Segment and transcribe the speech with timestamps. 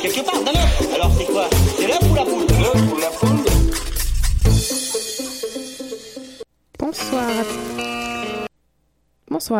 [0.00, 0.94] Quelque part, œuf.
[0.94, 1.48] Alors c'est quoi?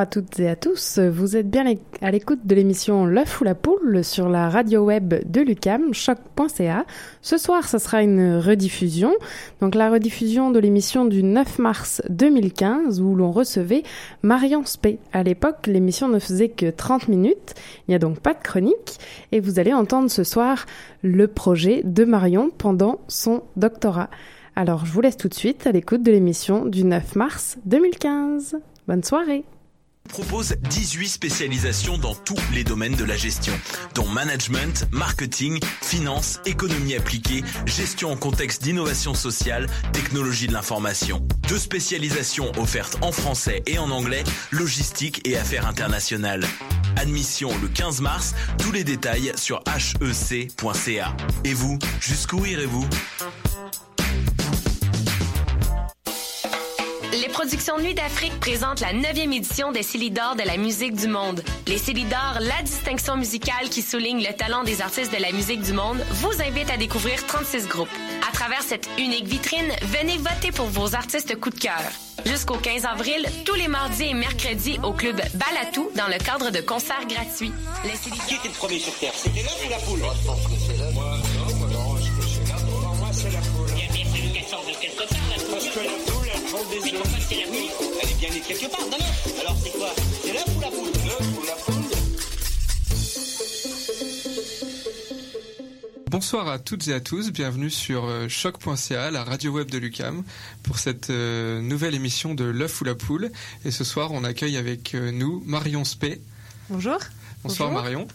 [0.01, 0.99] À toutes et à tous.
[0.99, 1.65] Vous êtes bien
[2.01, 6.87] à l'écoute de l'émission L'œuf ou la poule sur la radio web de Lucam, choc.ca.
[7.21, 9.13] Ce soir, ce sera une rediffusion.
[9.61, 13.83] Donc la rediffusion de l'émission du 9 mars 2015 où l'on recevait
[14.23, 14.99] Marion Spey.
[15.13, 17.55] À l'époque, l'émission ne faisait que 30 minutes.
[17.87, 18.99] Il n'y a donc pas de chronique.
[19.33, 20.65] Et vous allez entendre ce soir
[21.03, 24.09] le projet de Marion pendant son doctorat.
[24.57, 28.57] Alors, je vous laisse tout de suite à l'écoute de l'émission du 9 mars 2015.
[28.89, 29.45] Bonne soirée
[30.09, 33.53] propose 18 spécialisations dans tous les domaines de la gestion,
[33.95, 41.27] dont management, marketing, finance, économie appliquée, gestion en contexte d'innovation sociale, technologie de l'information.
[41.49, 46.45] Deux spécialisations offertes en français et en anglais, logistique et affaires internationales.
[46.97, 51.17] Admission le 15 mars, tous les détails sur hec.ca.
[51.45, 52.87] Et vous, jusqu'où irez-vous?
[57.41, 61.43] Productions Nuit d'Afrique présentent la 9e édition des Célidors de la musique du monde.
[61.69, 65.73] Les Célidors, la distinction musicale qui souligne le talent des artistes de la musique du
[65.73, 67.89] monde, vous invite à découvrir 36 groupes.
[68.29, 71.81] À travers cette unique vitrine, venez voter pour vos artistes coup de cœur.
[72.27, 76.61] Jusqu'au 15 avril, tous les mardis et mercredis au club Balatou dans le cadre de
[76.61, 77.53] concerts gratuits.
[77.85, 78.27] Les Célidors...
[78.27, 79.13] Qui était le premier sur Terre?
[79.15, 80.01] C'était l'œuf ou la poule?
[80.01, 80.93] Moi, je pense que c'est l'œuf.
[80.93, 82.67] Moi, non, moi, non, je pense que c'est.
[82.67, 83.71] Pour moi, c'est la poule.
[83.79, 86.10] Il y a bien fallu qu'elle sorte de quelque part, la poule.
[86.69, 87.03] Des Mais œufs.
[87.03, 87.69] pourquoi c'est la nuit
[88.03, 89.41] Elle est bien née quelque part, d'un œuf.
[89.41, 89.95] Alors c'est quoi?
[90.23, 90.91] C'est l'œuf ou la poule?
[91.07, 91.75] L'œuf ou la poule?
[96.11, 100.25] Bonsoir à toutes et à tous, bienvenue sur euh, choc.ca, la radio web de Lucam,
[100.65, 103.31] pour cette euh, nouvelle émission de l'œuf ou la poule.
[103.65, 106.21] Et ce soir, on accueille avec euh, nous Marion Spey.
[106.69, 106.99] Bonjour.
[107.45, 107.83] Bonsoir Bonjour.
[107.85, 108.09] Marion.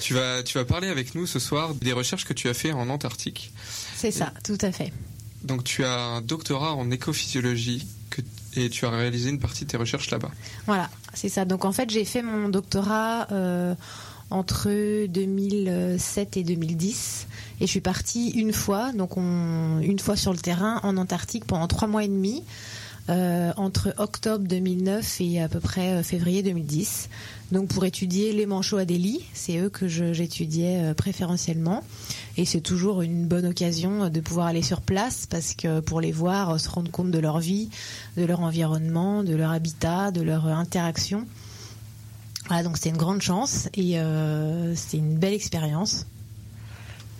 [0.00, 2.72] Tu vas, tu vas parler avec nous ce soir des recherches que tu as fait
[2.72, 3.52] en Antarctique.
[3.96, 4.92] C'est ça, tout à fait.
[5.44, 8.22] Donc tu as un doctorat en écophysiologie que,
[8.54, 10.30] et tu as réalisé une partie de tes recherches là-bas.
[10.66, 11.44] Voilà, c'est ça.
[11.44, 13.74] Donc en fait, j'ai fait mon doctorat euh,
[14.30, 17.26] entre 2007 et 2010.
[17.60, 21.44] Et je suis partie une fois, donc on, une fois sur le terrain en Antarctique
[21.44, 22.42] pendant trois mois et demi,
[23.08, 27.08] euh, entre octobre 2009 et à peu près euh, février 2010.
[27.50, 31.82] Donc pour étudier les manchots Adélie, c'est eux que j'étudiais euh, préférentiellement.
[32.36, 36.12] Et c'est toujours une bonne occasion de pouvoir aller sur place parce que pour les
[36.12, 37.68] voir, euh, se rendre compte de leur vie,
[38.16, 41.26] de leur environnement, de leur habitat, de leur euh, interaction.
[42.46, 46.06] Voilà, donc c'était une grande chance et euh, c'était une belle expérience.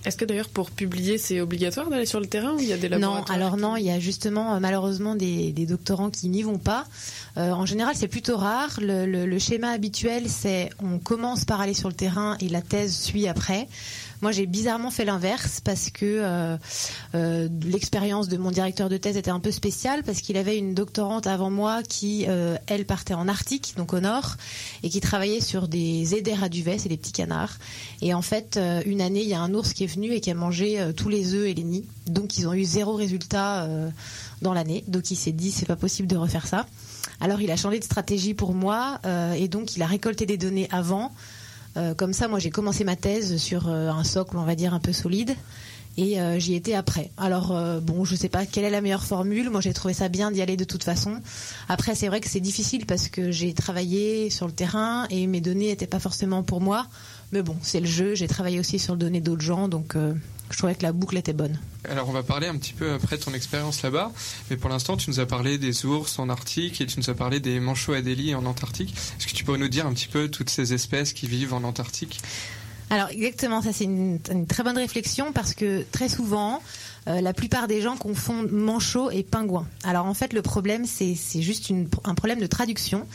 [0.05, 2.77] Est-ce que d'ailleurs pour publier c'est obligatoire d'aller sur le terrain ou il y a
[2.77, 6.29] des Non, laboratoires alors non, il y a justement euh, malheureusement des, des doctorants qui
[6.29, 6.87] n'y vont pas.
[7.37, 8.79] Euh, en général, c'est plutôt rare.
[8.81, 12.63] Le, le- le schéma habituel, c'est on commence par aller sur le terrain et la
[12.63, 13.69] thèse suit après.
[14.23, 16.57] Moi, j'ai bizarrement fait l'inverse parce que euh,
[17.17, 20.75] euh, l'expérience de mon directeur de thèse était un peu spéciale parce qu'il avait une
[20.75, 24.37] doctorante avant moi qui, euh, elle, partait en Arctique, donc au nord,
[24.85, 27.59] et qui travaillait sur des éders à duvet, c'est des petits canards.
[28.01, 30.31] Et en fait, une année, il y a un ours qui est venu et qui
[30.31, 31.85] a mangé tous les œufs et les nids.
[32.07, 33.69] Donc, ils ont eu zéro résultat
[34.41, 34.85] dans l'année.
[34.87, 36.67] Donc, il s'est dit, c'est pas possible de refaire ça.
[37.21, 39.01] Alors, il a changé de stratégie pour moi
[39.37, 41.13] et donc il a récolté des données avant.
[41.77, 44.75] Euh, comme ça, moi, j'ai commencé ma thèse sur euh, un socle, on va dire,
[44.75, 45.35] un peu solide.
[45.99, 47.11] Et euh, j'y étais après.
[47.19, 49.51] Alors bon, je sais pas quelle est la meilleure formule.
[49.51, 51.21] Moi, j'ai trouvé ça bien d'y aller de toute façon.
[51.69, 55.43] Après, c'est vrai que c'est difficile parce que j'ai travaillé sur le terrain et mes
[55.43, 56.87] données n'étaient pas forcément pour moi.
[57.33, 58.15] Mais bon, c'est le jeu.
[58.15, 60.13] J'ai travaillé aussi sur le données d'autres gens, donc euh,
[60.51, 61.59] je trouvais que la boucle était bonne.
[61.89, 64.13] Alors on va parler un petit peu après de ton expérience là-bas,
[64.51, 67.15] mais pour l'instant tu nous as parlé des ours en Arctique et tu nous as
[67.15, 68.95] parlé des manchots adélie en Antarctique.
[69.19, 71.65] Est-ce que tu peux nous dire un petit peu toutes ces espèces qui vivent en
[71.65, 72.21] Antarctique?
[72.91, 76.63] Alors exactement, ça c'est une, une très bonne réflexion parce que très souvent,
[77.09, 79.67] euh, la plupart des gens confondent manchot et pingouin.
[79.85, 83.07] Alors en fait, le problème c'est c'est juste une- un problème de traduction.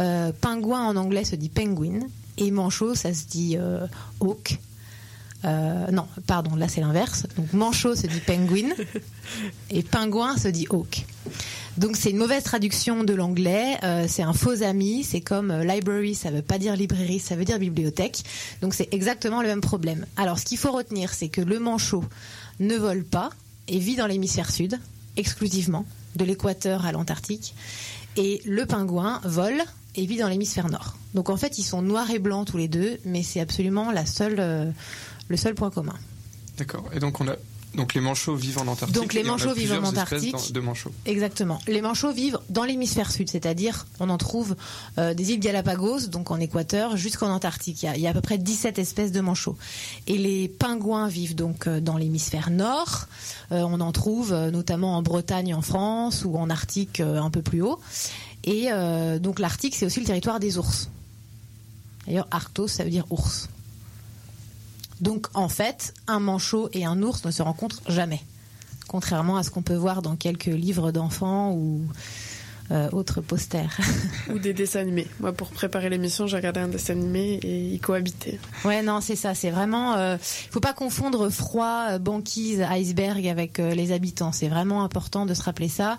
[0.00, 2.00] Euh, pingouin en anglais se dit penguin
[2.38, 3.86] et manchot ça se dit euh,
[4.20, 4.58] hawk.
[5.44, 7.26] Euh, non, pardon, là c'est l'inverse.
[7.36, 8.68] Donc manchot se dit penguin
[9.70, 11.04] et pingouin se dit hawk.
[11.78, 15.64] Donc c'est une mauvaise traduction de l'anglais, euh, c'est un faux ami, c'est comme euh,
[15.64, 18.24] library, ça veut pas dire librairie, ça veut dire bibliothèque.
[18.60, 20.04] Donc c'est exactement le même problème.
[20.18, 22.04] Alors ce qu'il faut retenir, c'est que le manchot
[22.60, 23.30] ne vole pas
[23.68, 24.78] et vit dans l'hémisphère sud,
[25.16, 25.86] exclusivement,
[26.16, 27.54] de l'équateur à l'Antarctique.
[28.16, 29.62] Et le pingouin vole
[29.94, 30.96] et vit dans l'hémisphère nord.
[31.14, 34.06] Donc en fait, ils sont noirs et blancs tous les deux, mais c'est absolument la
[34.06, 34.70] seule, euh,
[35.28, 35.96] le seul point commun.
[36.58, 36.84] D'accord.
[36.92, 37.36] Et donc on a
[37.74, 38.94] donc les manchots vivent en Antarctique.
[38.94, 40.52] Donc, les manchots vivent en Antarctique.
[40.52, 40.92] de manchots.
[41.06, 41.58] Exactement.
[41.66, 44.56] Les manchots vivent dans l'hémisphère sud, c'est-à-dire on en trouve
[44.98, 47.82] euh, des îles Galapagos, donc en Équateur, jusqu'en Antarctique.
[47.82, 49.56] Il y, a, il y a à peu près 17 espèces de manchots.
[50.06, 53.06] Et les pingouins vivent donc euh, dans l'hémisphère nord.
[53.52, 57.62] Euh, on en trouve notamment en Bretagne, en France, ou en Arctique un peu plus
[57.62, 57.80] haut.
[58.44, 60.88] Et euh, donc l'Arctique, c'est aussi le territoire des ours.
[62.06, 63.48] D'ailleurs, Arctos, ça veut dire ours.
[65.00, 68.22] Donc en fait, un manchot et un ours ne se rencontrent jamais
[68.92, 71.80] contrairement à ce qu'on peut voir dans quelques livres d'enfants ou
[72.70, 73.76] euh, autres posters.
[74.32, 75.06] Ou des dessins animés.
[75.18, 78.38] Moi, pour préparer l'émission, j'ai regardé un dessin animé et ils cohabitaient.
[78.64, 79.34] ouais, non, c'est ça.
[79.34, 79.94] C'est vraiment.
[79.96, 84.32] Euh, faut pas confondre froid, euh, banquise, iceberg avec les habitants.
[84.32, 85.98] C'est vraiment important de se rappeler ça.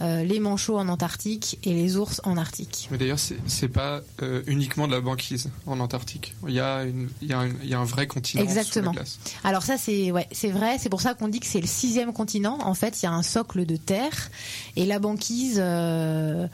[0.00, 2.86] Euh, les manchots en Antarctique et les ours en Arctique.
[2.92, 6.36] Mais d'ailleurs, c'est pas euh, uniquement de la banquise en Antarctique.
[6.46, 8.92] Il y a, une, il y a, une- il y a un vrai continent Exactement.
[8.92, 9.18] sous la glace.
[9.42, 12.12] Alors ça c'est ouais c'est vrai c'est pour ça qu'on dit que c'est le sixième
[12.12, 14.30] continent en fait il y a un socle de terre
[14.76, 16.46] et la banquise euh,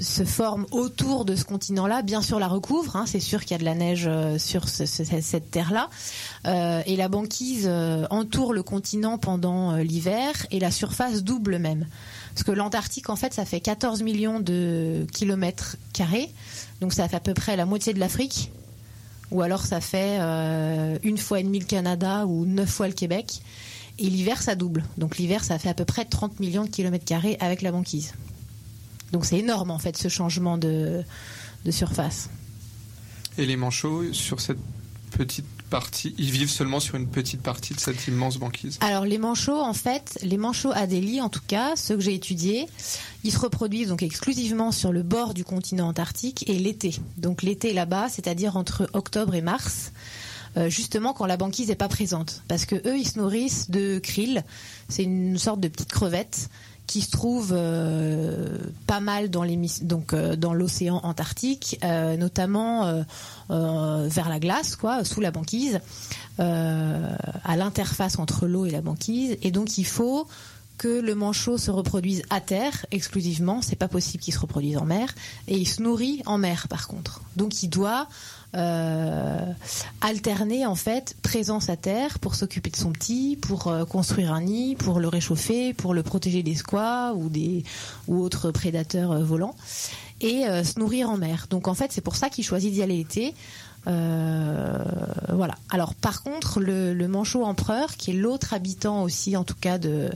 [0.00, 3.52] se forme autour de ce continent là bien sûr la recouvre hein, c'est sûr qu'il
[3.52, 4.08] y a de la neige
[4.38, 5.90] sur ce- ce- cette terre là
[6.86, 7.68] et la banquise
[8.10, 11.86] entoure le continent pendant l'hiver et la surface double même
[12.34, 16.30] parce que l'Antarctique en fait ça fait 14 millions de kilomètres carrés
[16.80, 18.50] donc ça fait à peu près la moitié de l'Afrique
[19.32, 22.92] ou alors ça fait euh, une fois et demi le Canada ou neuf fois le
[22.92, 23.40] Québec.
[23.98, 24.84] Et l'hiver, ça double.
[24.98, 28.12] Donc l'hiver, ça fait à peu près 30 millions de kilomètres carrés avec la banquise.
[29.12, 31.02] Donc c'est énorme en fait ce changement de,
[31.64, 32.28] de surface.
[33.38, 34.58] Et les manchots, sur cette
[35.12, 35.46] petite
[36.18, 38.78] ils vivent seulement sur une petite partie de cette immense banquise.
[38.80, 42.66] Alors les manchots, en fait, les manchots Adélie, en tout cas, ceux que j'ai étudiés,
[43.24, 46.96] ils se reproduisent donc exclusivement sur le bord du continent antarctique et l'été.
[47.16, 49.92] Donc l'été là-bas, c'est-à-dire entre octobre et mars,
[50.56, 53.98] euh, justement quand la banquise n'est pas présente, parce que eux, ils se nourrissent de
[53.98, 54.44] krill.
[54.88, 56.50] C'est une sorte de petite crevette
[56.92, 59.46] qui se trouve euh, pas mal dans
[59.80, 63.02] donc euh, dans l'océan Antarctique, euh, notamment
[63.48, 65.80] vers la glace, quoi, sous la banquise,
[66.38, 69.38] à l'interface entre l'eau et la banquise.
[69.40, 70.26] Et donc il faut
[70.76, 73.62] que le manchot se reproduise à terre exclusivement.
[73.62, 75.14] C'est pas possible qu'il se reproduise en mer.
[75.48, 77.22] Et il se nourrit en mer, par contre.
[77.36, 78.06] Donc il doit
[78.54, 84.42] alterner en fait présence à terre pour s'occuper de son petit, pour euh, construire un
[84.42, 87.64] nid, pour le réchauffer, pour le protéger des squats ou des
[88.08, 89.54] ou autres prédateurs euh, volants
[90.20, 91.46] et euh, se nourrir en mer.
[91.50, 93.34] Donc en fait c'est pour ça qu'il choisit d'y aller l'été.
[93.88, 94.78] Euh,
[95.30, 95.56] voilà.
[95.70, 99.78] Alors par contre le, le manchot empereur qui est l'autre habitant aussi en tout cas
[99.78, 100.10] de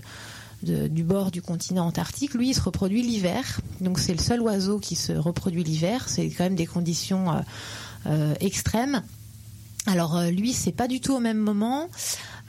[0.66, 3.61] du bord du continent antarctique, lui, il se reproduit l'hiver.
[3.80, 6.08] Donc c'est le seul oiseau qui se reproduit l'hiver.
[6.08, 7.40] C'est quand même des conditions euh,
[8.06, 9.02] euh, extrêmes.
[9.87, 11.88] Alors euh, lui, c'est pas du tout au même moment.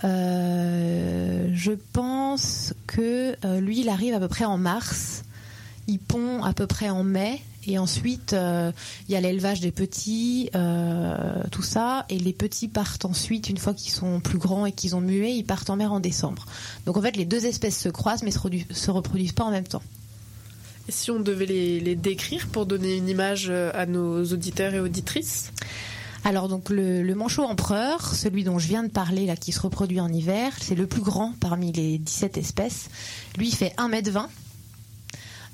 [0.04, 5.24] Je pense que lui, il arrive à peu près en mars.
[5.88, 7.42] Il pond à peu près en mai.
[7.68, 8.72] Et ensuite, euh,
[9.08, 12.06] il y a l'élevage des petits, euh, tout ça.
[12.08, 15.32] Et les petits partent ensuite, une fois qu'ils sont plus grands et qu'ils ont mué,
[15.32, 16.46] ils partent en mer en décembre.
[16.86, 18.40] Donc en fait, les deux espèces se croisent, mais se,
[18.72, 19.84] se reproduisent pas en même temps.
[20.88, 24.74] Et si on devait les, les décrire pour donner une image euh, à nos auditeurs
[24.74, 25.52] et auditrices?
[26.24, 29.60] Alors donc le, le manchot empereur, celui dont je viens de parler là, qui se
[29.60, 32.90] reproduit en hiver, c'est le plus grand parmi les 17 espèces.
[33.38, 34.28] Lui, il fait 1m20.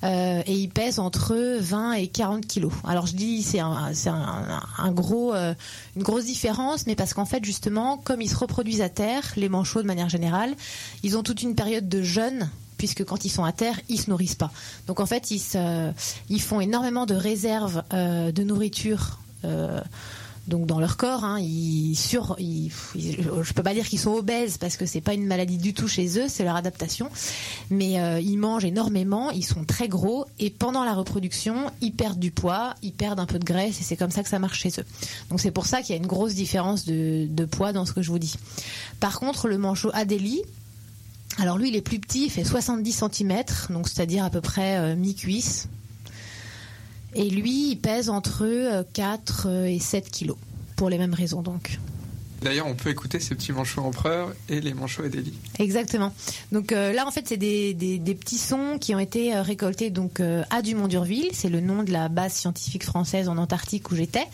[0.03, 2.74] Euh, et il pèse entre 20 et 40 kilos.
[2.83, 5.53] Alors je dis c'est un, gros, euh,
[5.95, 9.50] une grosse différence, mais parce qu'en fait justement, comme ils se reproduisent à terre, les
[9.50, 10.53] manchots de manière générale,
[11.03, 14.10] ils ont toute une période de jeûne puisque quand ils sont à terre, ils se
[14.10, 14.51] nourrissent pas.
[14.88, 19.19] Donc en fait, ils, font énormément de réserves euh, de nourriture.
[20.47, 24.75] Donc dans leur corps, hein, ils sur, je peux pas dire qu'ils sont obèses parce
[24.75, 27.09] que c'est pas une maladie du tout chez eux, c'est leur adaptation.
[27.69, 32.19] Mais euh, ils mangent énormément, ils sont très gros et pendant la reproduction, ils perdent
[32.19, 34.59] du poids, ils perdent un peu de graisse et c'est comme ça que ça marche
[34.59, 34.85] chez eux.
[35.29, 37.93] Donc c'est pour ça qu'il y a une grosse différence de, de poids dans ce
[37.93, 38.35] que je vous dis.
[39.00, 40.41] Par contre, le manchot Adélie,
[41.39, 44.77] alors lui, il est plus petit, il fait 70 cm, donc c'est-à-dire à peu près
[44.77, 45.67] euh, mi-cuisse.
[47.15, 50.38] Et lui, il pèse entre euh, 4 et 7 kilos,
[50.75, 51.79] pour les mêmes raisons donc.
[52.43, 55.34] D'ailleurs, on peut écouter ces petits manchots empereurs et les manchots Adélie.
[55.60, 56.13] Exactement.
[56.51, 59.41] Donc euh, là, en fait, c'est des, des, des petits sons qui ont été euh,
[59.41, 61.29] récoltés donc euh, à Dumont-Durville.
[61.32, 64.25] C'est le nom de la base scientifique française en Antarctique où j'étais.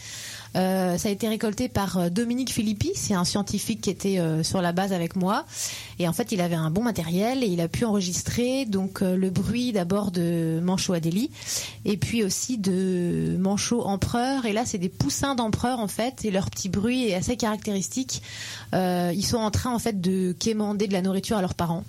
[0.56, 4.42] Euh, ça a été récolté par euh, Dominique Philippi, c'est un scientifique qui était euh,
[4.44, 5.46] sur la base avec moi.
[6.00, 9.30] Et en fait, il avait un bon matériel et il a pu enregistrer donc le
[9.30, 11.30] bruit d'abord de manchot Adélie
[11.86, 14.46] et puis aussi de manchot empereur.
[14.46, 18.22] Et là, c'est des poussins d'empereur en fait et leur petit bruit est assez caractéristique.
[18.74, 21.84] Ils sont en train en fait de quémander de la nourriture à leurs parents.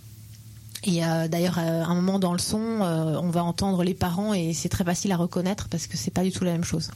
[0.85, 4.69] Et d'ailleurs, à un moment dans le son, on va entendre les parents et c'est
[4.69, 6.91] très facile à reconnaître parce que c'est pas du tout la même chose.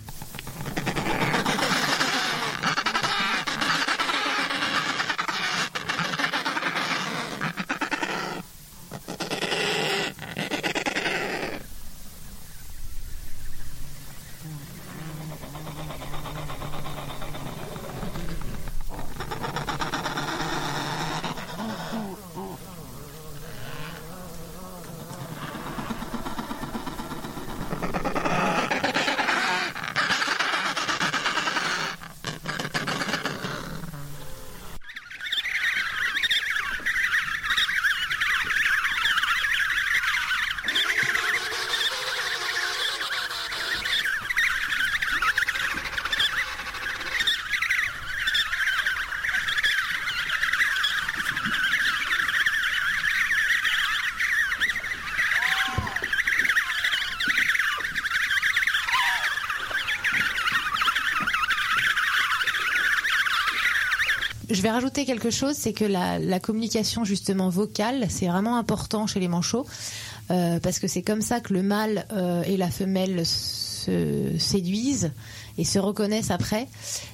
[64.64, 69.28] Vais rajouter quelque chose, c'est que la, communication justement vocale, c'est vraiment important chez les
[69.28, 69.66] manchots,
[70.30, 75.12] euh, parce que c'est comme ça que le mâle euh, et la femelle se séduisent
[75.58, 76.66] et se reconnaissent après,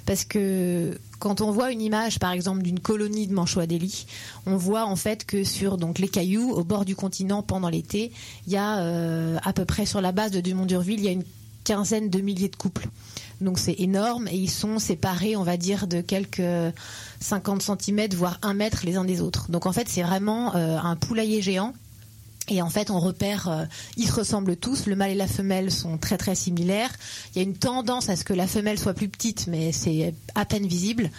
[0.06, 4.06] parce que quand on voit une image, par exemple, d'une colonie de manchots Adélie,
[4.46, 8.12] on voit en fait que sur les cailloux au bord du continent pendant l'été,
[8.46, 11.12] il y a euh, à peu près sur la base de Dumont-Durville, il y a
[11.12, 11.24] une
[11.64, 12.88] quinzaine de milliers de couples.
[13.40, 16.42] Donc c'est énorme et ils sont séparés, on va dire, de quelques
[17.20, 19.50] 50 cm, voire 1 mètre les uns des autres.
[19.50, 21.74] Donc en fait, c'est vraiment euh, un poulailler géant.
[22.48, 23.64] Et en fait, on repère, euh,
[23.96, 24.86] ils se ressemblent tous.
[24.86, 26.90] Le mâle et la femelle sont très très similaires.
[27.32, 30.14] Il y a une tendance à ce que la femelle soit plus petite, mais c'est
[30.34, 31.10] à peine visible.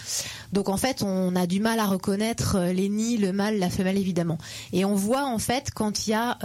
[0.51, 3.69] Donc en fait, on a du mal à reconnaître euh, les nids, le mâle, la
[3.69, 4.37] femelle évidemment.
[4.73, 6.37] Et on voit en fait quand il y a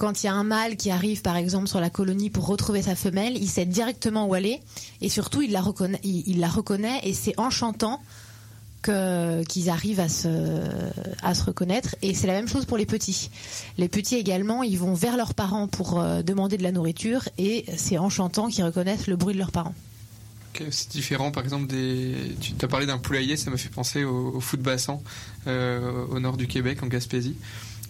[0.00, 2.80] quand il y a un mâle qui arrive par exemple sur la colonie pour retrouver
[2.80, 4.60] sa femelle, il sait directement où est
[5.02, 8.00] et surtout il la reconnaît, et c'est en chantant
[8.82, 13.30] qu'ils arrivent à se reconnaître et c'est la même chose pour les petits.
[13.76, 17.66] Les petits également, ils vont vers leurs parents pour euh, demander de la nourriture et
[17.76, 19.74] c'est en chantant qu'ils reconnaissent le bruit de leurs parents.
[20.70, 22.14] C'est différent, par exemple, des.
[22.40, 24.98] Tu as parlé d'un poulailler, ça me fait penser au, au foot bassin
[25.46, 27.36] euh, au nord du Québec, en Gaspésie,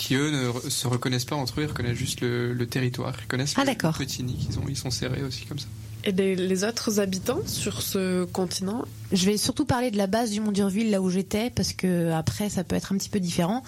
[0.01, 3.23] qui eux ne se reconnaissent pas entre eux, ils reconnaissent juste le, le territoire, ils
[3.23, 5.67] reconnaissent Ah, le, petit nid, ils, ont, ils sont serrés aussi comme ça.
[6.05, 8.87] Et les, les autres habitants sur ce continent?
[9.13, 12.11] Je vais surtout parler de la base du Mont d'Urville, là où j'étais, parce que
[12.13, 13.63] après ça peut être un petit peu différent.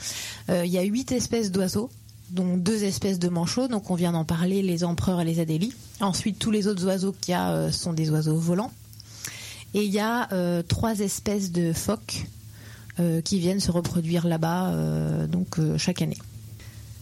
[0.48, 1.90] Euh, Il y a huit espèces d'oiseaux,
[2.30, 5.74] dont deux espèces de manchots, donc on vient d'en parler, les empereurs et les adélies.
[6.00, 8.72] Ensuite, tous les autres oiseaux qu'il y a euh, sont des oiseaux volants.
[9.74, 12.24] Et il y a euh, trois espèces de phoques
[13.24, 16.18] qui viennent se reproduire là-bas euh, donc euh, chaque année.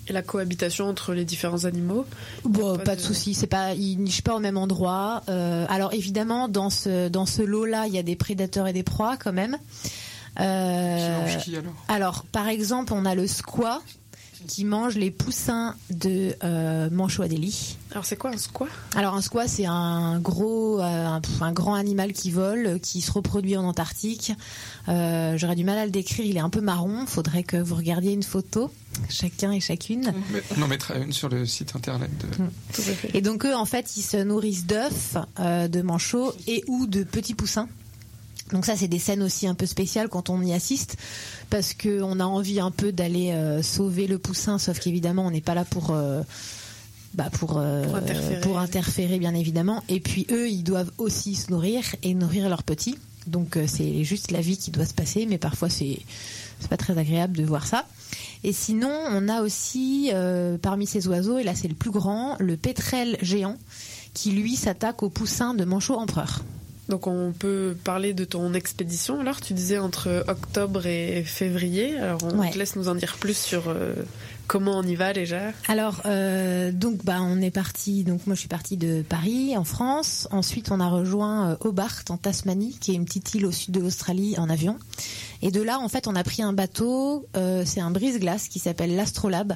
[0.08, 2.04] Et la cohabitation entre les différents animaux
[2.44, 5.22] Bon, pas pas, de, de- souci, c'est pas, ils nichent pas au même endroit.
[5.28, 8.82] Euh, alors évidemment, dans ce dans ce lot-là, il y a des prédateurs et des
[8.82, 9.56] proies quand même.
[10.36, 11.72] Qui Euh, mange qui alors?
[11.88, 13.80] alors, par exemple, on a le squat
[14.46, 17.76] qui mange les poussins de euh, Manchot Adélie.
[17.92, 18.68] Alors c'est quoi un squat?
[18.94, 23.10] Alors un squat, c'est un gros, euh, un, un grand animal qui vole, qui se
[23.10, 24.32] reproduit en Antarctique.
[24.88, 26.24] Euh, J'aurais du mal à le décrire.
[26.24, 27.06] Il est un peu marron.
[27.06, 28.70] Faudrait que vous regardiez une photo,
[29.08, 30.12] chacun et chacune.
[30.32, 32.10] Mais On en mettra une sur le site internet.
[32.18, 32.26] De...
[32.72, 33.10] Tout à fait.
[33.14, 37.02] Et donc eux, en fait, ils se nourrissent d'œufs, euh, de manchots et ou de
[37.02, 37.68] petits poussins.
[38.52, 40.96] Donc ça, c'est des scènes aussi un peu spéciales quand on y assiste,
[41.50, 45.30] parce que on a envie un peu d'aller euh, sauver le poussin, sauf qu'évidemment, on
[45.30, 46.22] n'est pas là pour euh,
[47.14, 48.40] bah pour euh, Pour interférer.
[48.40, 49.82] pour interférer, bien évidemment.
[49.88, 52.98] Et puis eux, ils doivent aussi se nourrir et nourrir leurs petits.
[53.26, 55.98] Donc c'est juste la vie qui doit se passer, mais parfois c'est
[56.58, 57.84] c'est pas très agréable de voir ça.
[58.44, 60.10] Et sinon, on a aussi
[60.62, 63.56] parmi ces oiseaux, et là c'est le plus grand, le pétrel géant,
[64.14, 66.42] qui lui s'attaque aux poussins de manchot empereur.
[66.90, 69.20] Donc on peut parler de ton expédition.
[69.20, 71.96] Alors tu disais entre octobre et février.
[71.98, 72.50] Alors on Ouais.
[72.50, 73.94] te laisse nous en dire plus sur euh,
[74.48, 75.52] comment on y va déjà.
[75.68, 79.64] Alors euh, donc bah on est parti donc moi je suis partie de Paris en
[79.64, 80.26] France.
[80.32, 83.72] Ensuite on a rejoint euh, Hobart en Tasmanie qui est une petite île au sud
[83.72, 84.76] de l'Australie en avion.
[85.42, 87.26] Et de là en fait on a pris un bateau.
[87.36, 89.54] euh, c'est un brise-glace qui s'appelle l'Astrolabe.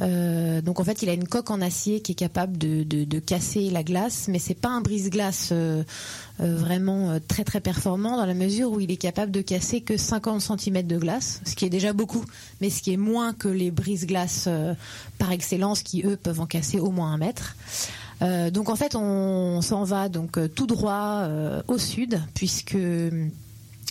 [0.00, 3.70] Euh, donc en fait, il a une coque en acier qui est capable de, casser
[3.70, 5.82] la glace, mais c'est pas un brise-glace euh,
[6.40, 9.96] euh, vraiment très très performant dans la mesure où il est capable de casser que
[9.96, 12.24] 50 cm de glace, ce qui est déjà beaucoup,
[12.60, 14.48] mais ce qui est moins que les brise-glaces
[15.18, 17.56] par excellence qui eux peuvent en casser au moins un mètre.
[18.20, 21.28] Donc en fait, on, s'en va donc tout droit
[21.66, 22.76] au sud puisque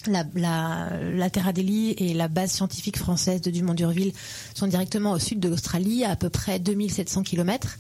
[0.06, 4.14] la, la, la Terra Delhi et la base scientifique française de Dumont-Durville
[4.54, 7.78] sont directement au sud de l'Australie, à à peu près 2700 km.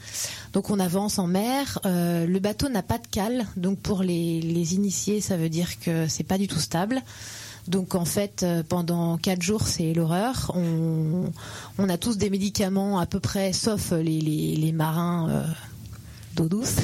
[0.53, 1.79] Donc on avance en mer.
[1.85, 5.79] Euh, le bateau n'a pas de cale, donc pour les, les initiés, ça veut dire
[5.79, 7.01] que c'est pas du tout stable.
[7.67, 10.51] Donc en fait, euh, pendant quatre jours, c'est l'horreur.
[10.55, 11.25] On,
[11.77, 15.29] on a tous des médicaments à peu près, sauf les, les, les marins.
[15.29, 15.43] euh,
[16.37, 16.75] d'eau douce.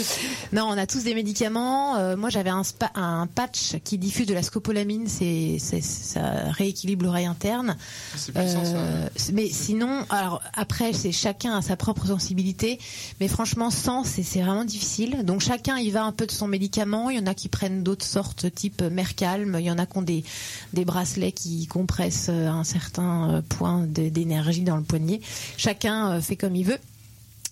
[0.52, 1.96] non, on a tous des médicaments.
[1.96, 6.20] Euh, moi, j'avais un, spa- un patch qui diffuse de la scopolamine, c'est, ça
[6.50, 7.76] rééquilibre l'oreille interne.
[8.16, 8.58] Ça.
[8.74, 12.78] Euh, mais sinon, alors après, c'est chacun a sa propre sensibilité.
[13.20, 15.24] Mais franchement, sans, c'est, c'est vraiment difficile.
[15.24, 17.10] Donc chacun y va un peu de son médicament.
[17.10, 19.56] Il y en a qui prennent d'autres sortes, type Mercalm.
[19.58, 20.24] Il y en a qui ont des,
[20.72, 25.20] des bracelets qui compressent euh, un certain point d'énergie dans le poignet.
[25.56, 26.78] Chacun fait comme il veut.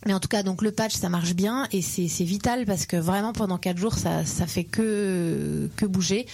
[0.06, 2.96] Mais en tout cas, donc le patch, ça marche bien et c'est vital parce que
[2.96, 6.26] vraiment pendant quatre jours, ça ça fait que que bouger.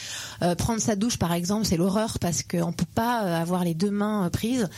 [0.42, 3.72] Euh, prendre sa douche, par exemple, c'est l'horreur parce qu'on peut pas euh, avoir les
[3.72, 4.68] deux mains euh, prises.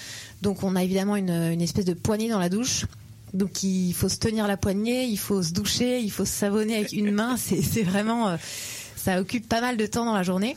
[0.42, 2.87] Donc on a évidemment une espèce de poignée dans la douche.
[3.35, 6.77] Donc il faut se tenir la poignée, il faut se doucher, il faut se savonner
[6.77, 7.37] avec une main.
[7.37, 8.37] C'est vraiment
[8.94, 10.57] ça occupe pas mal de temps dans la journée.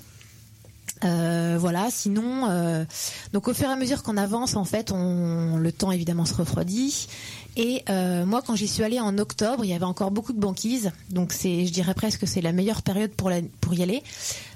[1.01, 1.87] Voilà.
[1.89, 2.85] Sinon,
[3.33, 6.35] donc au fur et à mesure qu'on avance, en fait, on, le temps évidemment se
[6.35, 7.07] refroidit.
[7.55, 10.39] Et euh, moi, quand j'y suis allée en octobre, il y avait encore beaucoup de
[10.39, 10.91] banquises.
[11.09, 13.31] Donc je dirais presque, que c'est la meilleure période pour
[13.73, 14.03] y aller,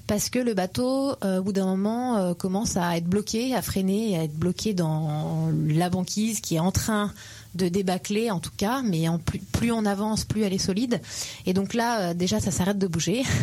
[0.08, 3.62] parce que le bateau, euh, au bout d'un moment, euh, commence à être bloqué, à
[3.62, 7.12] freiner, à être bloqué dans la banquise qui est en train
[7.56, 11.02] de débâcler en tout cas, mais plus, plus on avance, plus elle est solide.
[11.46, 13.24] Et donc là, déjà, ça s'arrête de bouger.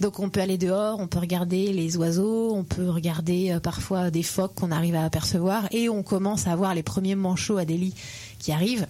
[0.00, 4.22] Donc on peut aller dehors, on peut regarder les oiseaux, on peut regarder parfois des
[4.22, 7.92] phoques qu'on arrive à apercevoir et on commence à voir les premiers manchots à Delhi
[8.40, 8.86] qui arrivent.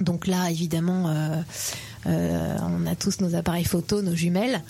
[0.00, 1.42] Donc là, évidemment, euh,
[2.06, 4.62] euh, on a tous nos appareils photo, nos jumelles.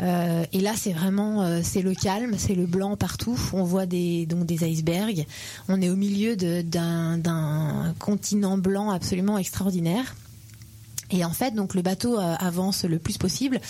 [0.00, 3.38] Euh, et là, c'est vraiment, c'est le calme, c'est le blanc partout.
[3.52, 5.26] On voit des donc des icebergs.
[5.68, 10.16] On est au milieu d'un continent blanc absolument extraordinaire.
[11.12, 13.60] Et en fait, donc le bateau avance le plus possible.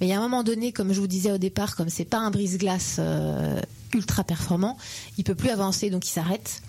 [0.00, 2.04] Mais il y a un moment donné, comme je vous disais au départ, comme c'est
[2.04, 3.00] pas un brise-glace
[3.94, 4.76] ultra performant,
[5.16, 6.60] il peut plus avancer, donc il s'arrête.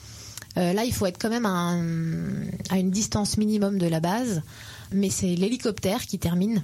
[0.58, 4.00] Euh, là, il faut être quand même à, un- à une distance minimum de la
[4.00, 4.42] base,
[4.92, 6.62] mais c'est l'hélicoptère qui termine.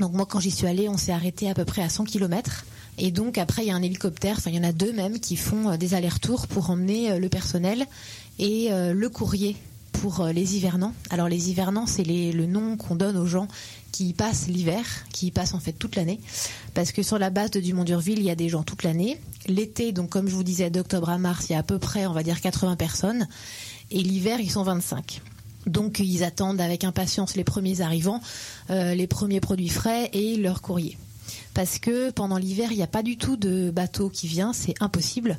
[0.00, 2.64] Donc moi, quand j'y suis allée, on s'est arrêté à peu près à 100 km.
[2.96, 5.20] Et donc après, il y a un hélicoptère, enfin il y en a deux même,
[5.20, 7.86] qui font euh, des allers-retours pour emmener euh, le personnel
[8.38, 9.56] et le courrier
[9.90, 10.92] pour les hivernants.
[11.10, 13.48] Alors les hivernants, c'est le nom qu'on donne aux gens
[13.92, 16.20] qui y passent l'hiver, qui y passent en fait toute l'année.
[16.74, 19.20] Parce que sur la base de Dumont-Durville, il y a des gens toute l'année.
[19.46, 22.06] L'été, donc comme je vous disais, d'octobre à mars, il y a à peu près,
[22.06, 23.28] on va dire, 80 personnes.
[23.90, 25.20] Et l'hiver, ils sont 25.
[25.66, 28.20] Donc ils attendent avec impatience les premiers arrivants,
[28.70, 30.96] euh, les premiers produits frais et leur courrier.
[31.52, 34.74] parce que pendant l'hiver, il n'y a pas du tout de bateau qui vient, c'est
[34.80, 35.38] impossible.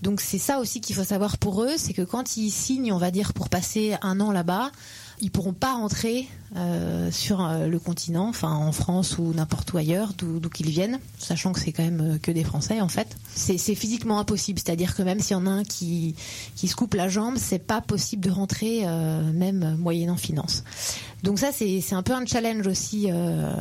[0.00, 2.98] Donc c'est ça aussi qu'il faut savoir pour eux, c'est que quand ils signent, on
[2.98, 4.72] va dire, pour passer un an là-bas,
[5.22, 9.78] ils pourront pas rentrer euh, sur euh, le continent, enfin en France ou n'importe où
[9.78, 13.16] ailleurs, d'où qu'ils viennent, sachant que c'est quand même euh, que des Français en fait.
[13.32, 16.16] C'est physiquement impossible, c'est-à-dire que même s'il y en a un qui
[16.56, 20.64] qui se coupe la jambe, c'est pas possible de rentrer, euh, même moyennant finance.
[21.22, 23.52] Donc ça c'est un peu un challenge aussi euh,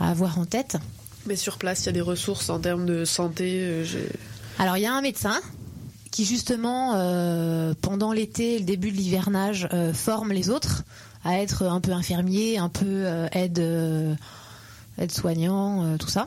[0.00, 0.78] à avoir en tête.
[1.26, 3.84] Mais sur place, il y a des ressources en termes de santé.
[4.58, 5.38] Alors il y a un médecin
[6.10, 10.82] qui justement euh, pendant l'été, le début de l'hivernage, euh, forme les autres
[11.24, 14.14] à être un peu infirmier, un peu euh, aide euh,
[14.98, 16.26] aide soignant, euh, tout ça.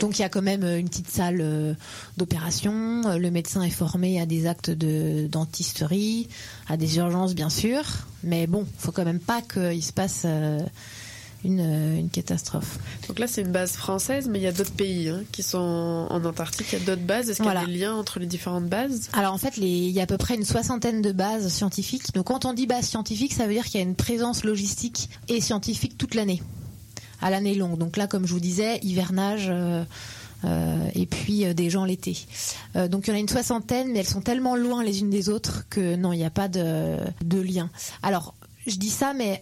[0.00, 1.76] Donc il y a quand même une petite salle
[2.16, 3.02] d'opération.
[3.16, 6.28] Le médecin est formé à des actes de dentisterie,
[6.68, 7.84] à des urgences bien sûr,
[8.24, 10.26] mais bon, faut quand même pas qu'il se passe
[11.44, 12.78] une, euh, une catastrophe.
[13.08, 15.58] Donc là, c'est une base française, mais il y a d'autres pays hein, qui sont
[16.10, 16.66] en Antarctique.
[16.72, 17.30] Il y a d'autres bases.
[17.30, 19.08] Est-ce qu'il y a des liens entre les différentes bases?
[19.12, 22.12] Alors en fait, les- il y a à peu près une soixantaine de bases scientifiques.
[22.14, 25.08] Donc quand on dit base scientifique, ça veut dire qu'il y a une présence logistique
[25.28, 26.42] et scientifique toute l'année,
[27.20, 27.78] à l'année longue.
[27.78, 29.46] Donc là, comme je vous disais, hivernage.
[29.48, 29.84] euh,
[30.44, 32.14] euh, et puis euh, des gens l'été.
[32.76, 35.08] Euh, donc il y en a une soixantaine, mais elles sont tellement loin les unes
[35.08, 37.70] des autres que non, il n'y a pas de, de lien.
[38.02, 38.34] Alors
[38.66, 39.40] je dis ça, mais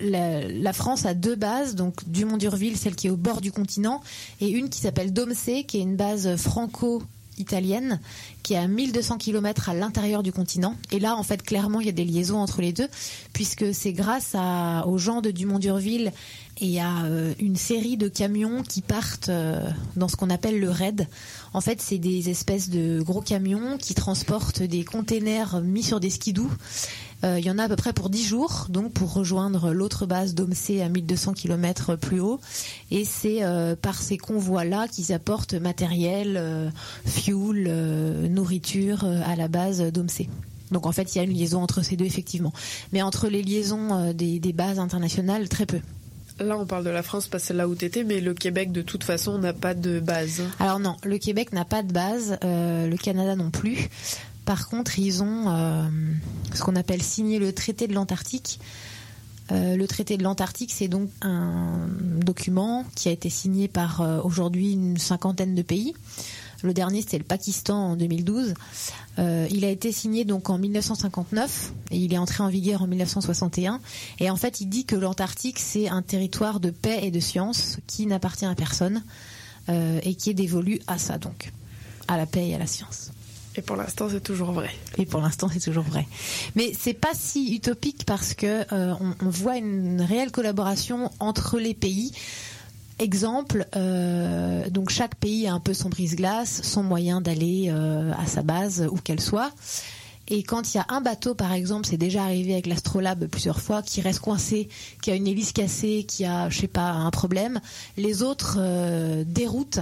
[0.00, 4.02] la, France a deux bases, donc Dumont d'Urville, celle qui est au bord du continent,
[4.40, 7.02] et une qui s'appelle Domsé, qui est une base franco
[7.38, 8.00] italienne
[8.42, 11.86] qui est à 1200 km à l'intérieur du continent et là en fait clairement il
[11.86, 12.88] y a des liaisons entre les deux
[13.34, 14.34] puisque c'est grâce
[14.86, 16.12] aux gens de Dumont d'Urville
[16.60, 19.60] et à euh, une série de camions qui partent euh,
[19.96, 21.06] dans ce qu'on appelle le raid.
[21.52, 26.10] En fait, c'est des espèces de gros camions qui transportent des containers mis sur des
[26.10, 26.48] skidoo.
[27.26, 30.06] Euh, Il y en a à peu près pour 10 jours, donc pour rejoindre l'autre
[30.06, 32.40] base d'Omsé à 1200 km plus haut.
[32.90, 36.70] Et c'est euh, par ces convois-là qu'ils apportent matériel, euh,
[37.04, 40.28] fuel, nourriture à la base d'Omsé.
[40.70, 42.52] Donc en fait, il y a une liaison entre ces deux, effectivement.
[42.92, 45.80] Mais entre les liaisons des, des bases internationales, très peu.
[46.38, 48.70] Là, on parle de la France parce que c'est là où t'étais, mais le Québec,
[48.70, 50.42] de toute façon, n'a pas de base.
[50.60, 53.88] Alors non, le Québec n'a pas de base, euh, le Canada non plus.
[54.46, 55.86] Par contre, ils ont euh,
[56.54, 58.60] ce qu'on appelle signé le traité de l'Antarctique.
[59.52, 61.88] Euh, le traité de l'Antarctique, c'est donc un
[62.24, 65.94] document qui a été signé par euh, aujourd'hui une cinquantaine de pays.
[66.62, 68.54] Le dernier, c'était le Pakistan en 2012.
[69.18, 72.86] Euh, il a été signé donc en 1959 et il est entré en vigueur en
[72.86, 73.80] 1961.
[74.20, 77.78] Et en fait, il dit que l'Antarctique, c'est un territoire de paix et de science
[77.86, 79.02] qui n'appartient à personne
[79.68, 81.50] et qui est dévolu à ça donc,
[82.06, 83.10] à la paix et à la science.
[83.56, 84.70] Et pour l'instant, c'est toujours vrai.
[84.98, 86.06] Et pour l'instant, c'est toujours vrai.
[86.56, 91.72] Mais c'est pas si utopique parce que euh, on, voit une réelle collaboration entre les
[91.72, 92.12] pays.
[92.98, 98.26] Exemple, euh, donc chaque pays a un peu son brise-glace, son moyen d'aller euh, à
[98.26, 99.50] sa base où qu'elle soit.
[100.28, 103.60] Et quand il y a un bateau, par exemple, c'est déjà arrivé avec l'Astrolabe plusieurs
[103.60, 104.68] fois, qui reste coincé,
[105.00, 107.60] qui a une hélice cassée, qui a, je sais pas, un problème,
[107.96, 108.58] les autres
[109.22, 109.78] déroutent,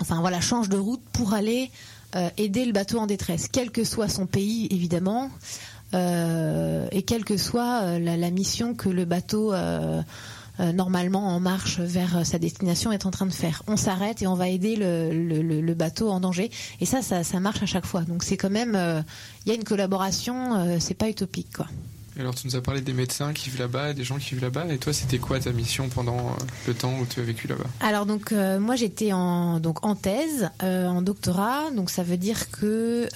[0.00, 1.70] enfin voilà, changent de route pour aller
[2.16, 5.30] euh, aider le bateau en détresse, quel que soit son pays, évidemment,
[5.94, 9.54] euh, et quelle que soit euh, la, mission que le bateau
[10.74, 13.62] normalement en marche vers sa destination est en train de faire.
[13.68, 16.50] On s'arrête et on va aider le, bateau en danger.
[16.80, 18.02] Et ça, ça, marche à chaque fois.
[18.02, 18.76] Donc c'est quand même,
[19.44, 21.66] il y a une collaboration, c'est pas utopique quoi.
[22.18, 24.66] Alors, tu nous as parlé des médecins qui vivent là-bas, des gens qui vivent là-bas.
[24.72, 26.32] Et toi, c'était quoi ta mission pendant euh,
[26.66, 27.66] le temps où tu as vécu là-bas?
[27.80, 32.16] Alors donc euh, moi j'étais en donc en thèse, euh, en doctorat, donc ça veut
[32.16, 33.08] dire que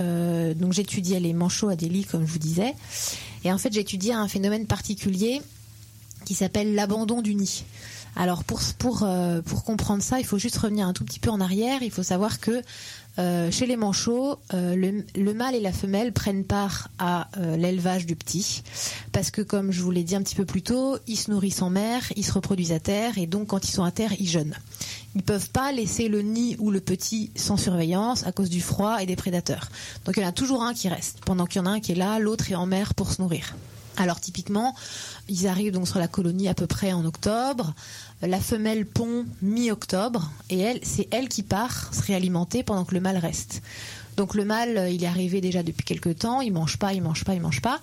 [0.54, 2.74] donc j'étudiais les manchots à Delhi comme je vous disais,
[3.44, 5.42] et en fait j'étudiais un phénomène particulier
[6.24, 7.64] qui s'appelle l'abandon du nid.
[8.14, 9.06] Alors pour pour
[9.46, 11.82] pour comprendre ça, il faut juste revenir un tout petit peu en arrière.
[11.82, 12.62] Il faut savoir que
[13.18, 17.56] euh, chez les manchots, euh, le, le mâle et la femelle prennent part à euh,
[17.56, 18.62] l'élevage du petit,
[19.12, 21.62] parce que comme je vous l'ai dit un petit peu plus tôt, ils se nourrissent
[21.62, 24.28] en mer, ils se reproduisent à terre, et donc quand ils sont à terre, ils
[24.28, 24.56] jeûnent.
[25.14, 29.02] Ils peuvent pas laisser le nid ou le petit sans surveillance à cause du froid
[29.02, 29.68] et des prédateurs.
[30.06, 31.20] Donc il y en a toujours un qui reste.
[31.26, 33.20] Pendant qu'il y en a un qui est là, l'autre est en mer pour se
[33.20, 33.54] nourrir.
[33.96, 34.74] Alors typiquement,
[35.28, 37.74] ils arrivent donc sur la colonie à peu près en octobre.
[38.22, 43.00] La femelle pond mi-octobre et elle, c'est elle qui part se réalimenter pendant que le
[43.00, 43.62] mâle reste.
[44.16, 47.02] Donc le mâle, euh, il est arrivé déjà depuis quelques temps, il mange pas, il
[47.02, 47.80] mange pas, il mange pas.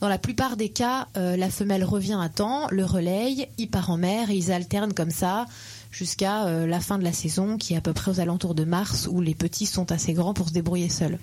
[0.00, 3.90] Dans la plupart des cas, euh, la femelle revient à temps, le relaye, il part
[3.90, 5.46] en mer et ils alternent comme ça
[5.90, 8.64] jusqu'à euh, la fin de la saison qui est à peu près aux alentours de
[8.64, 11.18] mars où les petits sont assez grands pour se débrouiller seuls.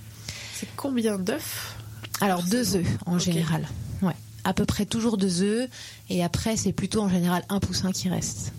[0.55, 1.75] C'est combien d'œufs?
[2.19, 3.67] Alors deux œufs en général.
[4.01, 4.15] Ouais.
[4.47, 5.69] À peu près toujours deux œufs
[6.09, 8.53] et après c'est plutôt en général un poussin qui reste.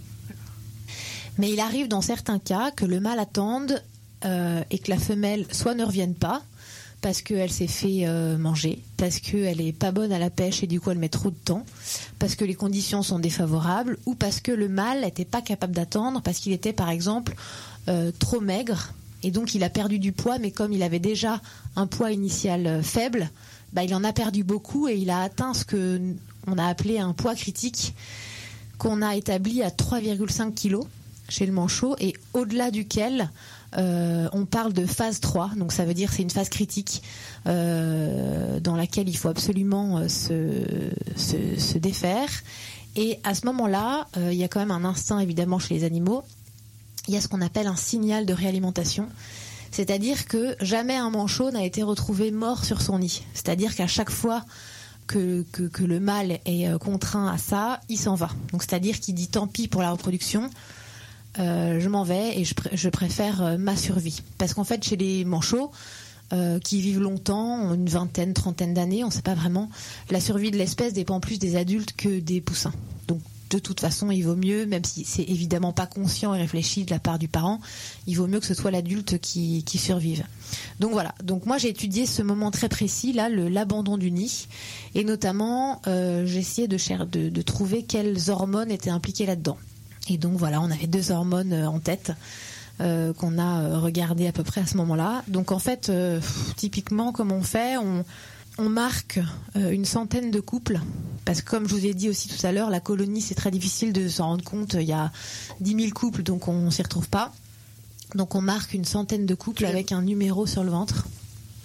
[1.38, 3.82] Mais il arrive dans certains cas que le mâle attende
[4.26, 6.42] euh, et que la femelle soit ne revienne pas
[7.00, 10.66] parce qu'elle s'est fait euh, manger, parce qu'elle est pas bonne à la pêche et
[10.66, 11.64] du coup elle met trop de temps,
[12.18, 16.20] parce que les conditions sont défavorables ou parce que le mâle n'était pas capable d'attendre
[16.20, 17.34] parce qu'il était par exemple
[17.88, 21.40] euh, trop maigre et donc il a perdu du poids mais comme il avait déjà
[21.76, 23.30] un poids initial faible,
[23.72, 26.00] bah, il en a perdu beaucoup et il a atteint ce que
[26.46, 27.94] on a appelé un poids critique
[28.78, 30.86] qu'on a établi à 3,5 kg
[31.28, 33.30] chez le manchot et au-delà duquel
[33.76, 37.02] euh, on parle de phase 3, donc ça veut dire c'est une phase critique
[37.46, 40.64] euh, dans laquelle il faut absolument euh, se,
[41.16, 42.30] se, défaire.
[42.96, 46.24] Et à ce moment-là, il y a quand même un instinct évidemment chez les animaux.
[47.06, 49.08] Il y a ce qu'on appelle un signal de réalimentation.
[49.70, 53.22] C'est-à-dire que jamais un manchot n'a été retrouvé mort sur son nid.
[53.34, 54.44] C'est-à-dire qu'à chaque fois
[55.08, 55.44] que,
[55.80, 58.30] le mâle est euh, contraint à ça, il s'en va.
[58.52, 60.50] Donc c'est-à-dire qu'il dit tant pis pour la reproduction,
[61.38, 64.22] euh, je m'en vais et je, je préfère euh, ma survie.
[64.36, 65.70] Parce qu'en fait, chez les manchots,
[66.62, 69.70] qui vivent longtemps, une vingtaine, trentaine d'années, on ne sait pas vraiment,
[70.10, 72.74] la survie de l'espèce dépend plus des adultes que des poussins.
[73.06, 76.84] Donc de toute façon, il vaut mieux, même si c'est évidemment pas conscient et réfléchi
[76.84, 77.60] de la part du parent,
[78.06, 80.24] il vaut mieux que ce soit l'adulte qui, survive.
[80.80, 81.14] Donc voilà.
[81.46, 84.48] Moi j'ai étudié ce moment très précis là, l'abandon du nid,
[84.94, 89.56] et notamment euh, j'ai essayé de, de, trouver quelles hormones étaient impliquées là-dedans.
[90.10, 92.12] Et donc voilà, on avait deux hormones euh, en tête
[92.80, 95.22] euh, qu'on a regardé à peu près à ce moment-là.
[95.28, 95.92] Donc en fait,
[96.56, 98.04] typiquement, comme on fait, on,
[98.58, 99.20] on marque
[99.56, 100.80] euh, une centaine de couples.
[101.24, 103.50] Parce que comme je vous ai dit aussi tout à l'heure, la colonie, c'est très
[103.50, 104.74] difficile de s'en rendre compte.
[104.74, 105.12] Il y a
[105.60, 107.32] 10 000 couples, donc on s'y retrouve pas.
[108.14, 111.06] Donc on marque une centaine de couples avec un numéro sur le ventre.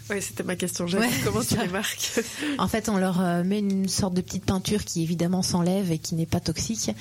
[0.09, 0.85] Oui, c'était ma question.
[0.85, 2.19] Ouais, comment tu les marques?
[2.57, 5.97] En fait, on leur euh, met une sorte de petite peinture qui évidemment s'enlève et
[5.97, 6.91] qui n'est pas toxique,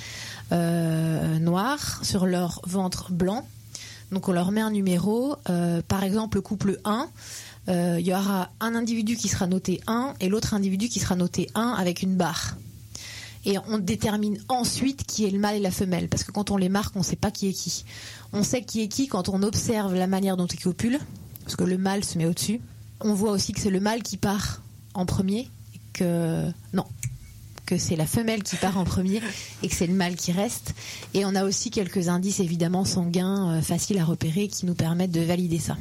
[0.52, 3.46] euh, noire, sur leur ventre blanc.
[4.12, 5.36] Donc on leur met un numéro.
[5.50, 7.08] Euh, par exemple, le couple 1,
[7.68, 11.14] euh, il y aura un individu qui sera noté 1 et l'autre individu qui sera
[11.14, 12.56] noté 1 avec une barre.
[13.44, 16.08] Et on détermine ensuite qui est le mâle et la femelle.
[16.08, 17.84] Parce que quand on les marque, on ne sait pas qui est qui.
[18.32, 21.00] On sait qui est qui quand on observe la manière dont ils copulent.
[21.44, 22.60] Parce que le mâle se met au-dessus.
[23.00, 24.62] On voit aussi que c'est le mâle qui part
[24.94, 25.48] en premier.
[25.74, 26.48] Et que.
[26.72, 26.84] Non.
[27.66, 29.20] Que c'est la femelle qui part en premier
[29.62, 30.74] et que c'est le mâle qui reste.
[31.14, 35.12] Et on a aussi quelques indices évidemment sanguins euh, faciles à repérer qui nous permettent
[35.12, 35.76] de valider ça.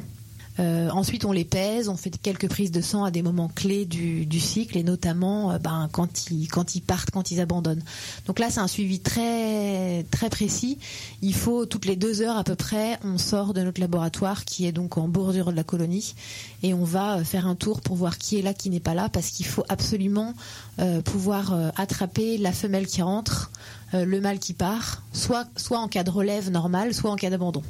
[0.58, 3.86] Euh, ensuite, on les pèse, on fait quelques prises de sang à des moments clés
[3.86, 6.48] du, cycle et notamment euh, ben, quand, ils,
[6.82, 7.82] partent, quand ils abandonnent.
[8.26, 10.78] Donc là, c'est un suivi très très précis.
[11.22, 14.66] Il faut toutes les deux heures à peu près, on sort de notre laboratoire qui
[14.66, 16.14] est donc en bordure de la colonie
[16.62, 18.94] et on va euh, faire un tour pour voir qui est là, qui n'est pas
[18.94, 20.34] là, parce qu'il faut absolument
[21.04, 23.50] pouvoir attraper la femelle qui rentre,
[23.92, 27.62] le mâle qui part, soit soit en cas de relève normale, soit en cas d'abandon.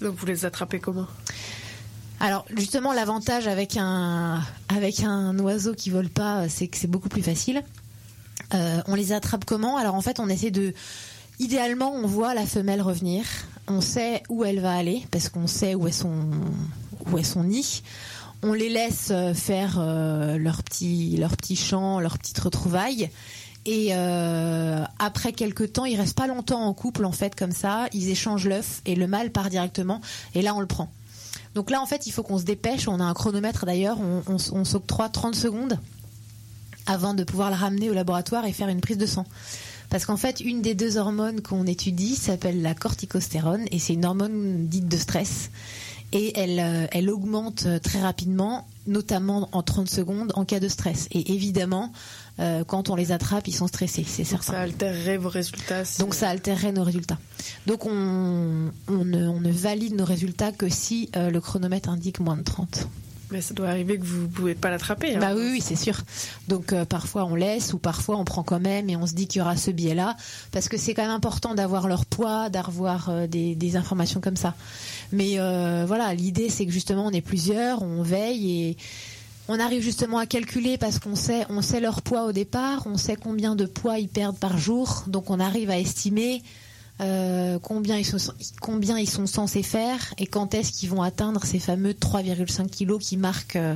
[0.00, 1.06] Donc vous les attrapez comment?
[2.22, 4.44] Alors justement l'avantage avec un
[5.40, 7.64] oiseau qui vole pas, c'est que c'est beaucoup plus facile.
[8.54, 9.76] Euh, on les attrape comment?
[9.76, 10.72] Alors en fait on essaie de
[11.40, 13.24] idéalement on voit la femelle revenir,
[13.66, 16.30] on sait où elle va aller parce qu'on sait où est son
[17.10, 17.82] où est son nid.
[18.44, 23.10] On les laisse euh, faire euh, leur petit leur petit chant, leur petite retrouvaille.
[23.66, 23.92] Et
[24.98, 27.86] après quelques temps, ils restent pas longtemps en couple en fait comme ça.
[27.92, 30.00] Ils échangent l'œuf et le mâle part directement.
[30.36, 30.88] Et là, on le prend.
[31.54, 32.88] Donc là, en fait, il faut qu'on se dépêche.
[32.88, 33.98] On a un chronomètre d'ailleurs.
[34.00, 35.78] On, s'octroie 30 secondes
[36.86, 39.26] avant de pouvoir le ramener au laboratoire et faire une prise de sang.
[39.90, 44.06] Parce qu'en fait, une des deux hormones qu'on étudie s'appelle la corticostérone et c'est une
[44.06, 45.50] hormone dite de stress.
[46.14, 51.08] Et elle, euh, augmente euh, très rapidement, notamment en 30 secondes en cas de stress.
[51.10, 51.92] Et évidemment,
[52.40, 54.52] euh, quand on les attrape, ils sont stressés, c'est certain.
[54.54, 55.84] ça altérerait vos résultats.
[55.84, 57.18] si- Donc ça altérerait nos résultats.
[57.66, 62.20] Donc on, on, ne, on ne valide nos résultats que si euh, le chronomètre indique
[62.20, 62.88] moins de 30.
[63.30, 65.14] Mais ça doit arriver que vous pouvez pas l'attraper.
[65.14, 65.18] hein.
[65.18, 66.02] Bah oui, oui, c'est sûr.
[66.48, 69.26] Donc euh, parfois on laisse ou parfois on prend quand même et on se dit
[69.26, 70.16] qu'il y aura ce biais-là
[70.50, 74.36] parce que c'est quand même important d'avoir leur poids, d'avoir euh, des, des informations comme
[74.36, 74.54] ça.
[75.12, 78.76] Mais euh, voilà, l'idée c'est que justement on est plusieurs, on veille et
[79.52, 82.96] on arrive justement à calculer parce qu'on sait, on sait leur poids au départ, on
[82.96, 86.42] sait combien de poids ils perdent par jour, donc on arrive à estimer
[87.02, 91.44] euh, combien, ils sont, combien ils sont censés faire et quand est-ce qu'ils vont atteindre
[91.44, 93.74] ces fameux 3,5 kilos qui marquent euh,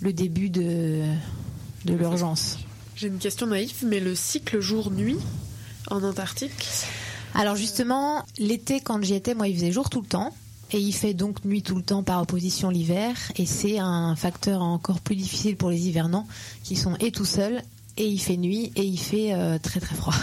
[0.00, 1.02] le début de,
[1.84, 2.56] de l'urgence.
[2.96, 5.18] J'ai une question naïve, mais le cycle jour-nuit
[5.90, 6.66] en Antarctique,
[7.34, 10.34] Alors justement, l'été quand j'y étais, moi il faisait jour tout le temps.
[10.72, 13.16] Et il fait donc nuit tout le temps par opposition l'hiver.
[13.36, 16.26] Et c'est un facteur encore plus difficile pour les hivernants
[16.62, 17.62] qui sont et tout seuls
[17.98, 20.14] et il fait nuit et il fait euh, très très froid.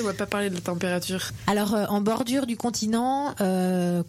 [0.00, 1.32] On va pas parler de la température.
[1.46, 4.02] Alors euh, en bordure du continent, euh,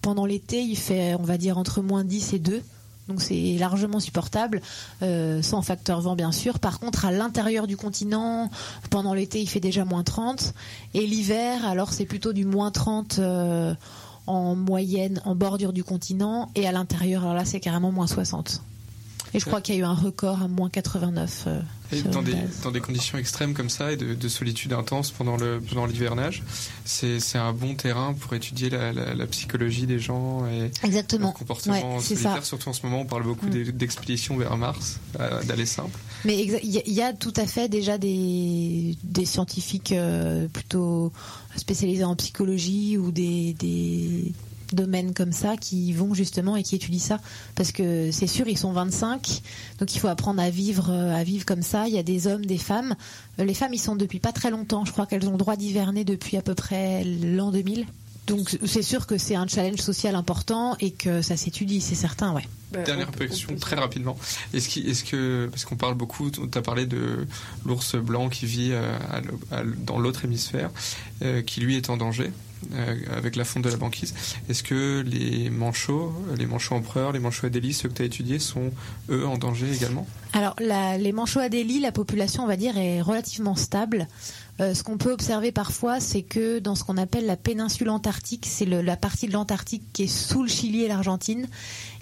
[0.00, 2.62] pendant l'été, il fait, on va dire, entre moins 10 et 2.
[3.08, 4.62] Donc c'est largement supportable,
[5.02, 6.58] sans facteur vent bien sûr.
[6.58, 8.50] Par contre, à l'intérieur du continent,
[8.88, 10.54] pendant l'été, il fait déjà moins 30.
[10.94, 13.74] Et l'hiver, alors c'est plutôt du moins 30 euh,
[14.26, 16.50] en moyenne en bordure du continent.
[16.54, 18.62] Et à l'intérieur, alors là, c'est carrément moins 60.
[19.34, 21.44] Et je crois qu'il y a eu un record à moins 89.
[21.48, 21.60] euh,
[21.92, 22.60] Et dans, des, base.
[22.62, 26.42] dans des conditions extrêmes comme ça et de, de solitude intense pendant le pendant l'hivernage,
[26.84, 31.28] c'est c'est un bon terrain pour étudier la, la, la psychologie des gens et Exactement.
[31.28, 32.36] leur comportement Ouais, c'est solitaire.
[32.36, 32.42] ça.
[32.42, 33.50] Surtout en ce moment, on parle beaucoup Mm.
[33.50, 35.98] des- d'expéditions vers Mars, euh, d'aller simple.
[36.24, 41.12] Mais il y, y a tout à fait déjà des, des scientifiques euh, plutôt
[41.56, 44.32] spécialisés en psychologie ou des, des
[44.74, 47.20] domaines comme ça qui vont justement et qui étudient ça.
[47.54, 49.42] Parce que c'est sûr ils sont 25
[49.78, 51.88] donc il faut apprendre à vivre euh, à vivre comme ça.
[51.88, 52.94] Il y a des hommes des femmes.
[53.38, 54.84] Euh, les femmes ils sont depuis pas très longtemps.
[54.84, 57.86] Je crois qu'elles ont le droit d'hiverner depuis à peu près l'an 2000
[58.26, 62.32] donc c'est sûr que c'est un challenge social important et que ça s'étudie c'est certain
[62.32, 62.44] ouais.
[62.86, 64.16] Dernière question, très rapidement.
[64.54, 67.24] Est-ce qu'il- est-ce que, parce qu'on parle beaucoup, tu as parlé de
[67.66, 69.18] l'ours blanc qui vit euh, à
[69.58, 70.70] à dans l'autre hémisphère,
[71.22, 72.32] euh, qui lui est en danger
[73.10, 74.14] avec la fonte de la banquise.
[74.48, 78.38] Est-ce que les manchots, les manchots empereurs, les manchots Adélie, ceux que tu as étudiés,
[78.38, 78.70] sont
[79.10, 80.06] eux en danger également?
[80.32, 84.08] Alors, les manchots Adélie, la population, on va dire, est relativement stable.
[84.60, 88.46] Euh, ce qu'on peut observer parfois, c'est que dans ce qu'on appelle la péninsule antarctique,
[88.48, 91.48] c'est la partie de l'Antarctique qui est sous le Chili et l'Argentine,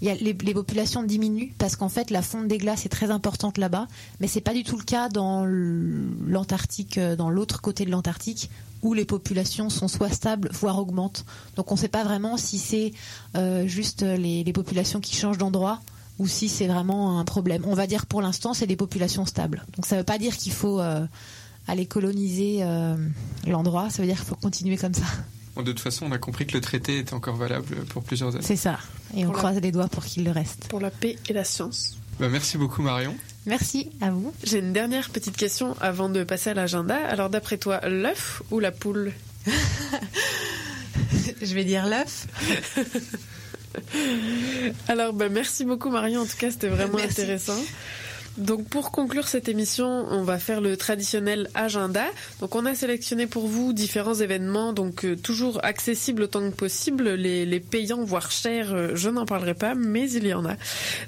[0.03, 3.89] les, les populations diminuent parce qu'en fait la fonte des glaces est très importante là-bas,
[4.21, 8.51] mais c'est pas du tout le cas dans l'Antarctique, euh, dans l'autre côté de l'Antarctique
[8.83, 11.25] où les populations sont soit stables, voire augmentent.
[11.57, 12.93] Donc on ne sait pas vraiment si c'est
[13.37, 15.81] euh, juste les, les populations qui changent d'endroit
[16.19, 17.63] ou si c'est vraiment un problème.
[17.67, 19.65] On va dire pour l'instant c'est des populations stables.
[19.77, 21.07] Donc ça ne veut pas dire qu'il faut euh,
[21.69, 22.97] aller coloniser euh,
[23.47, 25.05] l'endroit, ça veut dire qu'il faut continuer comme ça.
[25.55, 28.35] Bon, De toute façon, on a compris que le traité est encore valable pour plusieurs
[28.35, 28.45] années.
[28.45, 28.79] C'est ça.
[29.15, 30.67] Et on Pour la- croise les doigts pour qu'il le reste.
[30.69, 31.99] Pour la paix et la science.
[32.23, 33.17] Bah, merci beaucoup Marion.
[33.47, 34.33] Merci à vous.
[34.45, 36.95] J'ai une dernière petite question avant de passer à l'agenda.
[37.09, 39.13] Alors d'après toi, l'œuf ou la poule?
[41.43, 42.29] Je vais dire l'œuf.
[44.87, 47.23] Alors bah, merci beaucoup Marion, en tout cas c'était vraiment Merci.
[47.23, 47.59] intéressant.
[48.39, 52.05] Donc pour conclure cette émission, on va faire le traditionnel agenda.
[52.41, 57.11] Donc on a sélectionné pour vous différents événements, donc euh, toujours accessibles autant que possible.
[57.11, 60.57] Les, les payants, voire chers, euh, je n'en parlerai pas, mais il y en a.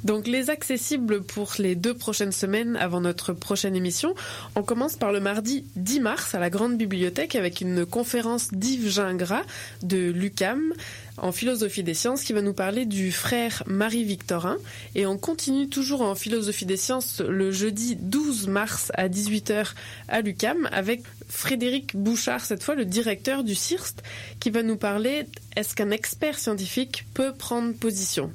[0.04, 4.14] Donc les accessibles pour les deux prochaines semaines avant notre prochaine émission.
[4.54, 8.90] On commence par le mardi 10 mars à la Grande Bibliothèque avec une conférence d'Yves
[8.90, 9.44] Gingras
[9.82, 10.74] de l'UCAM
[11.18, 14.56] en philosophie des sciences qui va nous parler du frère Marie-Victorin.
[14.94, 19.72] Et on continue toujours en philosophie des sciences le jeudi 12 mars à 18h
[20.08, 24.02] à l'UCAM avec Frédéric Bouchard, cette fois le directeur du CIRST,
[24.40, 28.30] qui va nous parler est-ce qu'un expert scientifique peut prendre position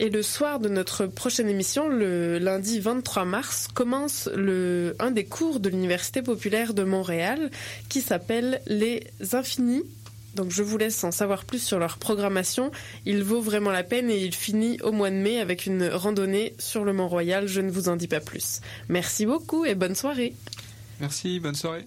[0.00, 4.28] et le soir de notre prochaine émission, le lundi 23 mars, commence
[4.98, 7.50] un des cours de l'Université populaire de Montréal
[7.88, 9.84] qui s'appelle Les Infinis
[10.34, 12.70] donc je vous laisse en savoir plus sur leur programmation.
[13.06, 16.54] Il vaut vraiment la peine et il finit au mois de mai avec une randonnée
[16.58, 17.46] sur le Mont Royal.
[17.46, 18.60] Je ne vous en dis pas plus.
[18.88, 20.34] Merci beaucoup et bonne soirée.
[21.00, 21.86] Merci, bonne soirée.